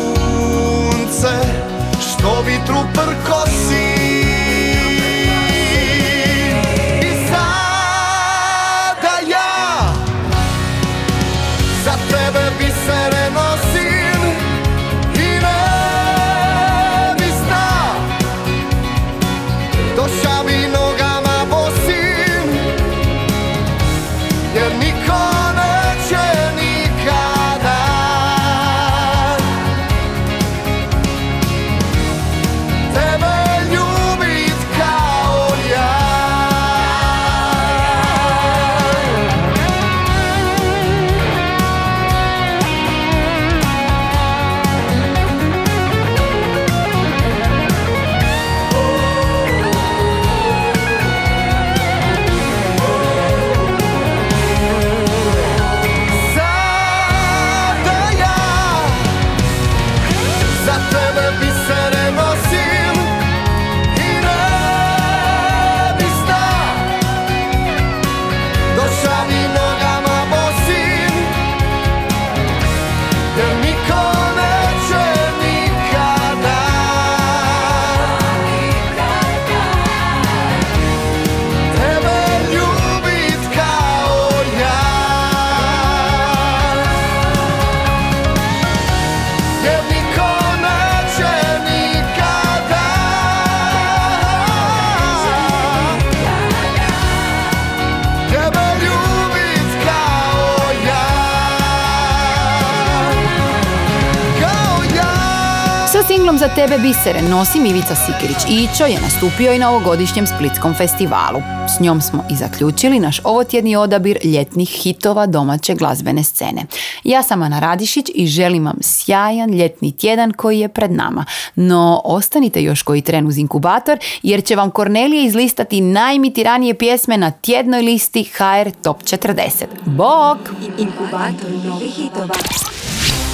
za 106.38 106.48
tebe 106.48 106.78
bisere 106.78 107.22
nosim 107.22 107.66
Ivica 107.66 107.94
Sikirić 107.94 108.36
Ićo 108.48 108.84
je 108.84 109.00
nastupio 109.00 109.52
i 109.52 109.58
na 109.58 109.70
ovogodišnjem 109.70 110.26
Splitskom 110.26 110.74
festivalu. 110.74 111.42
S 111.76 111.80
njom 111.80 112.00
smo 112.00 112.24
i 112.30 112.36
zaključili 112.36 113.00
naš 113.00 113.20
ovotjedni 113.24 113.76
odabir 113.76 114.18
ljetnih 114.24 114.68
hitova 114.68 115.26
domaće 115.26 115.74
glazbene 115.74 116.24
scene. 116.24 116.62
Ja 117.04 117.22
sam 117.22 117.42
Ana 117.42 117.58
Radišić 117.58 118.06
i 118.14 118.26
želim 118.26 118.64
vam 118.64 118.76
sjajan 118.80 119.50
ljetni 119.50 119.92
tjedan 119.92 120.32
koji 120.32 120.60
je 120.60 120.68
pred 120.68 120.92
nama. 120.92 121.24
No, 121.54 122.00
ostanite 122.04 122.62
još 122.62 122.82
koji 122.82 123.02
tren 123.02 123.26
uz 123.26 123.38
inkubator 123.38 123.98
jer 124.22 124.44
će 124.44 124.56
vam 124.56 124.70
Kornelije 124.70 125.24
izlistati 125.24 125.80
najmitiranije 125.80 126.74
pjesme 126.74 127.16
na 127.16 127.30
tjednoj 127.30 127.82
listi 127.82 128.24
HR 128.24 128.70
Top 128.82 129.02
40. 129.02 129.64
Bok! 129.86 130.38
Inkubator 130.78 131.50
novih 131.64 131.94
hitova. 131.94 132.34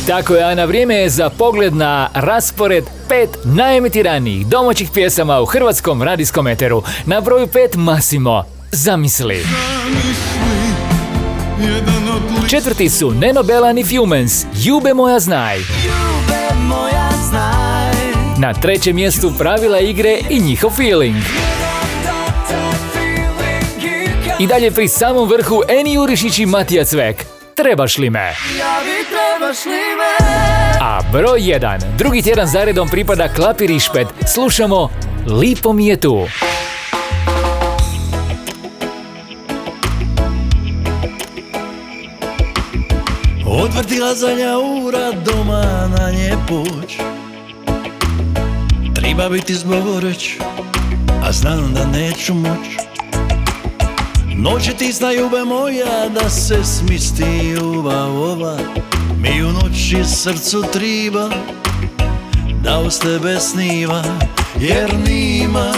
Tako 0.06 0.34
je, 0.34 0.42
Ana, 0.42 0.64
vrijeme 0.64 0.94
je 0.94 1.10
za 1.10 1.30
pogled 1.30 1.74
na 1.74 2.08
raspored 2.14 2.84
pet 3.08 3.28
najemitiranijih 3.44 4.46
domaćih 4.46 4.90
pjesama 4.94 5.40
u 5.40 5.44
hrvatskom 5.46 6.02
radijskom 6.02 6.46
eteru. 6.46 6.82
Na 7.06 7.20
broju 7.20 7.46
pet 7.46 7.74
Massimo. 7.74 8.44
Zamisli. 8.72 9.46
Četvrti 12.50 12.90
su 12.90 13.10
Neno 13.10 13.42
Belan 13.42 13.78
i 13.78 13.84
Fumens, 13.84 14.44
Jube 14.64 14.94
moja 14.94 15.20
znaj. 15.20 15.58
moja 16.58 17.10
znaj 17.30 17.92
Na 18.38 18.54
trećem 18.54 18.96
mjestu 18.96 19.32
pravila 19.38 19.80
igre 19.80 20.18
i 20.30 20.40
njihov 20.40 20.70
feeling. 20.70 21.22
I 24.38 24.46
dalje 24.46 24.70
pri 24.70 24.88
samom 24.88 25.28
vrhu 25.28 25.62
Eni 25.68 25.92
Jurišić 25.92 26.38
i 26.38 26.46
Matija 26.46 26.84
Cvek. 26.84 27.35
Trebaš 27.56 27.98
li 27.98 28.10
me? 28.10 28.34
Ja 28.58 28.78
vi 28.84 29.04
trebaš 29.08 29.64
li 29.64 29.70
me 29.72 30.28
A 30.80 31.00
broj 31.12 31.40
1, 31.40 31.78
drugi 31.98 32.22
tjedan 32.22 32.46
zaredom 32.46 32.88
pripada 32.88 33.28
Klapi 33.28 33.66
Rišpet. 33.66 34.06
Slušamo 34.34 34.90
Lipo 35.26 35.72
mi 35.72 35.86
je 35.86 36.00
tu. 36.00 36.26
Odvrtila 43.46 44.14
zadnja 44.14 44.58
ura 44.58 45.12
doma 45.12 45.88
na 45.98 46.10
nje 46.10 46.34
poć 46.48 46.96
Treba 48.94 49.28
biti 49.28 49.54
zboreć, 49.54 50.36
a 51.28 51.32
znam 51.32 51.74
da 51.74 51.86
neću 51.86 52.34
moć 52.34 52.95
Noći 54.38 54.72
ti 54.72 54.92
zna 54.92 55.08
moja 55.46 56.08
da 56.08 56.30
se 56.30 56.64
smisti 56.64 57.24
ljubav 57.24 58.22
ova. 58.22 58.58
Mi 59.18 59.42
u 59.42 59.52
noći 59.52 60.04
srcu 60.04 60.62
triba 60.72 61.30
da 62.62 62.78
uz 62.78 62.98
tebe 62.98 63.40
sniva 63.40 64.02
Jer 64.60 64.94
nima 65.08 65.72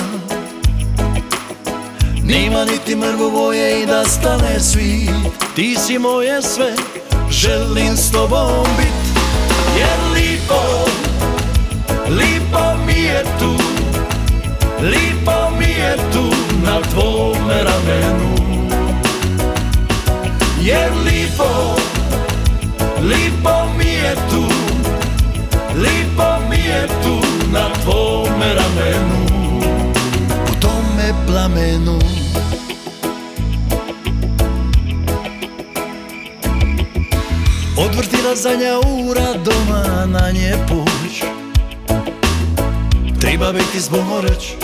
Nima 2.22 2.64
niti 2.64 2.96
mrvu 2.96 3.30
boje 3.30 3.82
i 3.82 3.86
da 3.86 4.04
stane 4.04 4.60
svit. 4.60 5.10
Ti 5.56 5.76
si 5.86 5.98
moje 5.98 6.42
sve, 6.42 6.72
želim 7.30 7.96
s 7.96 8.12
tobom 8.12 8.66
bit 8.78 9.22
Jer 9.78 9.98
lipo, 10.14 10.88
lipo 12.08 12.84
mi 12.86 13.02
je 13.02 13.24
tu 13.38 13.52
Lipo 14.82 15.50
mi 15.58 15.72
je 15.72 15.96
tu 16.12 16.24
na 16.64 16.80
tvome 16.80 17.64
ramenu 17.64 18.47
Jer 20.68 20.92
lipo, 21.04 21.76
lipo 23.00 23.72
mi 23.78 23.84
je 23.84 24.14
tu 24.30 24.42
Lipo 25.74 26.28
mi 26.50 26.56
je 26.56 26.86
tu 27.02 27.20
na 27.52 27.70
tvome 27.82 28.54
ramenu. 28.54 29.26
U 30.44 30.60
tome 30.60 31.14
plamenu. 31.26 31.98
Odvrtila 37.76 38.34
zadnja 38.34 38.78
ura 38.78 39.34
doma 39.44 40.06
na 40.06 40.30
nje 40.30 40.54
puć. 40.68 41.22
Treba 43.20 43.52
biti 43.52 43.80
zboreć 43.80 44.54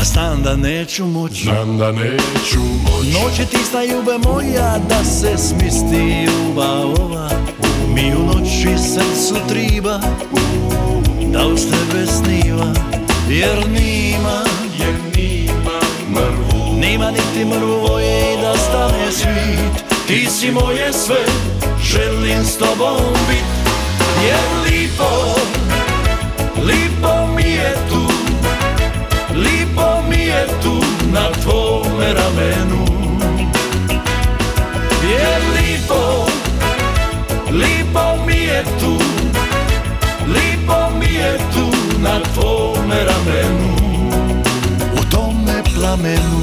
A 0.00 0.04
znam 0.04 0.42
da 0.42 0.56
neću 0.56 1.06
moć 1.06 1.42
Znam 1.42 1.78
da 1.78 1.92
neću 1.92 2.60
moć 2.60 3.06
Noće 3.06 3.44
ti 3.44 3.56
sta 3.56 3.84
ljube 3.84 4.18
moja 4.24 4.78
Da 4.88 5.04
se 5.04 5.36
smisti 5.38 6.26
ljubav 6.26 7.02
ova. 7.02 7.30
Mi 7.94 8.14
u 8.16 8.26
noći 8.26 8.78
srcu 8.78 9.40
triba 9.48 10.00
Da 11.32 11.46
uz 11.46 11.60
tebe 11.60 12.06
sniva. 12.06 12.66
Jer 13.28 13.68
nima 13.68 14.44
Jer 14.78 14.94
nima 15.16 15.80
mrvu. 16.10 16.80
Nima 16.80 17.10
niti 17.10 17.44
mrvu 17.44 17.88
boje 17.88 18.34
i 18.34 18.40
da 18.42 18.56
stane 18.56 19.12
svit. 19.12 19.84
Ti 20.06 20.26
si 20.30 20.50
moje 20.50 20.92
sve 20.92 21.24
Želim 21.82 22.44
s 22.44 22.56
tobom 22.58 23.14
bit. 23.28 23.44
Jer 24.26 24.72
lipo 24.72 25.34
Lipo 26.64 27.26
mi 27.36 27.50
je 27.50 27.76
tu 27.90 28.07
Lipo 30.38 30.54
mi 30.54 30.54
je 30.54 30.62
tu 30.62 30.80
na 31.12 31.30
tvome 31.42 32.12
ramenu. 32.14 32.84
Jer 35.02 35.40
lipo 35.56 36.26
Lipo 37.50 38.16
mi 38.26 38.34
je 38.46 38.62
tu 38.80 38.98
Lipo 40.26 40.90
mi 40.98 41.14
je 41.14 41.38
tu 41.54 41.66
na 42.02 42.20
tvome 42.34 43.04
ramenu. 43.04 43.74
U 45.00 45.04
tome 45.10 45.62
plamenu 45.74 46.40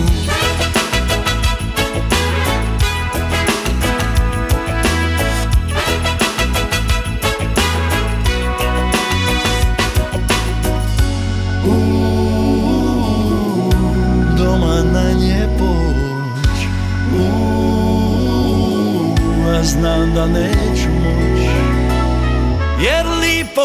znam 20.16 20.34
da 20.34 20.40
neću 20.40 20.90
moć 21.04 21.40
Jer 22.82 23.06
lipo, 23.22 23.62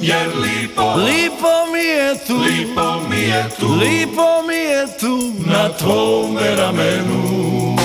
Jer 0.00 0.28
lipo, 0.36 0.94
lipo 0.96 1.72
mi 1.72 1.84
je 1.84 2.14
tu. 2.26 2.36
Lipo 2.36 3.00
mi 3.10 3.20
je 3.22 3.48
tu. 3.60 3.66
Lipo 3.74 4.42
mi 4.48 4.54
je 4.56 4.86
tu. 5.00 5.32
Na 5.46 5.68
tvome 5.78 6.56
ramenu. 6.56 7.76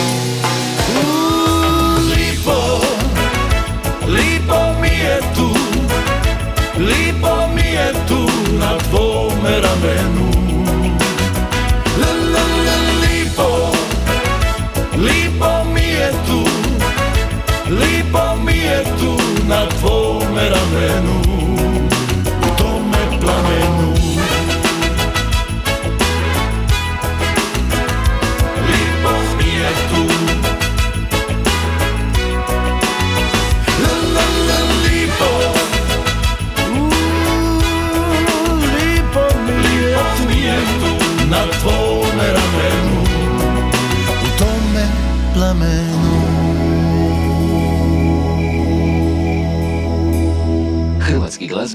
Lipo, 2.10 2.82
lipo 4.08 4.82
mi 4.82 4.88
je 4.88 5.20
tu. 5.36 5.50
Lipo 6.78 7.48
mi 7.56 7.62
je 7.62 7.94
tu. 8.08 8.30
Na 8.60 8.78
tvome 8.78 9.60
ramenu 9.62 10.33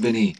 Hrvatski 0.09 0.17
glazbeni 0.17 0.27
inkubator. 0.27 0.38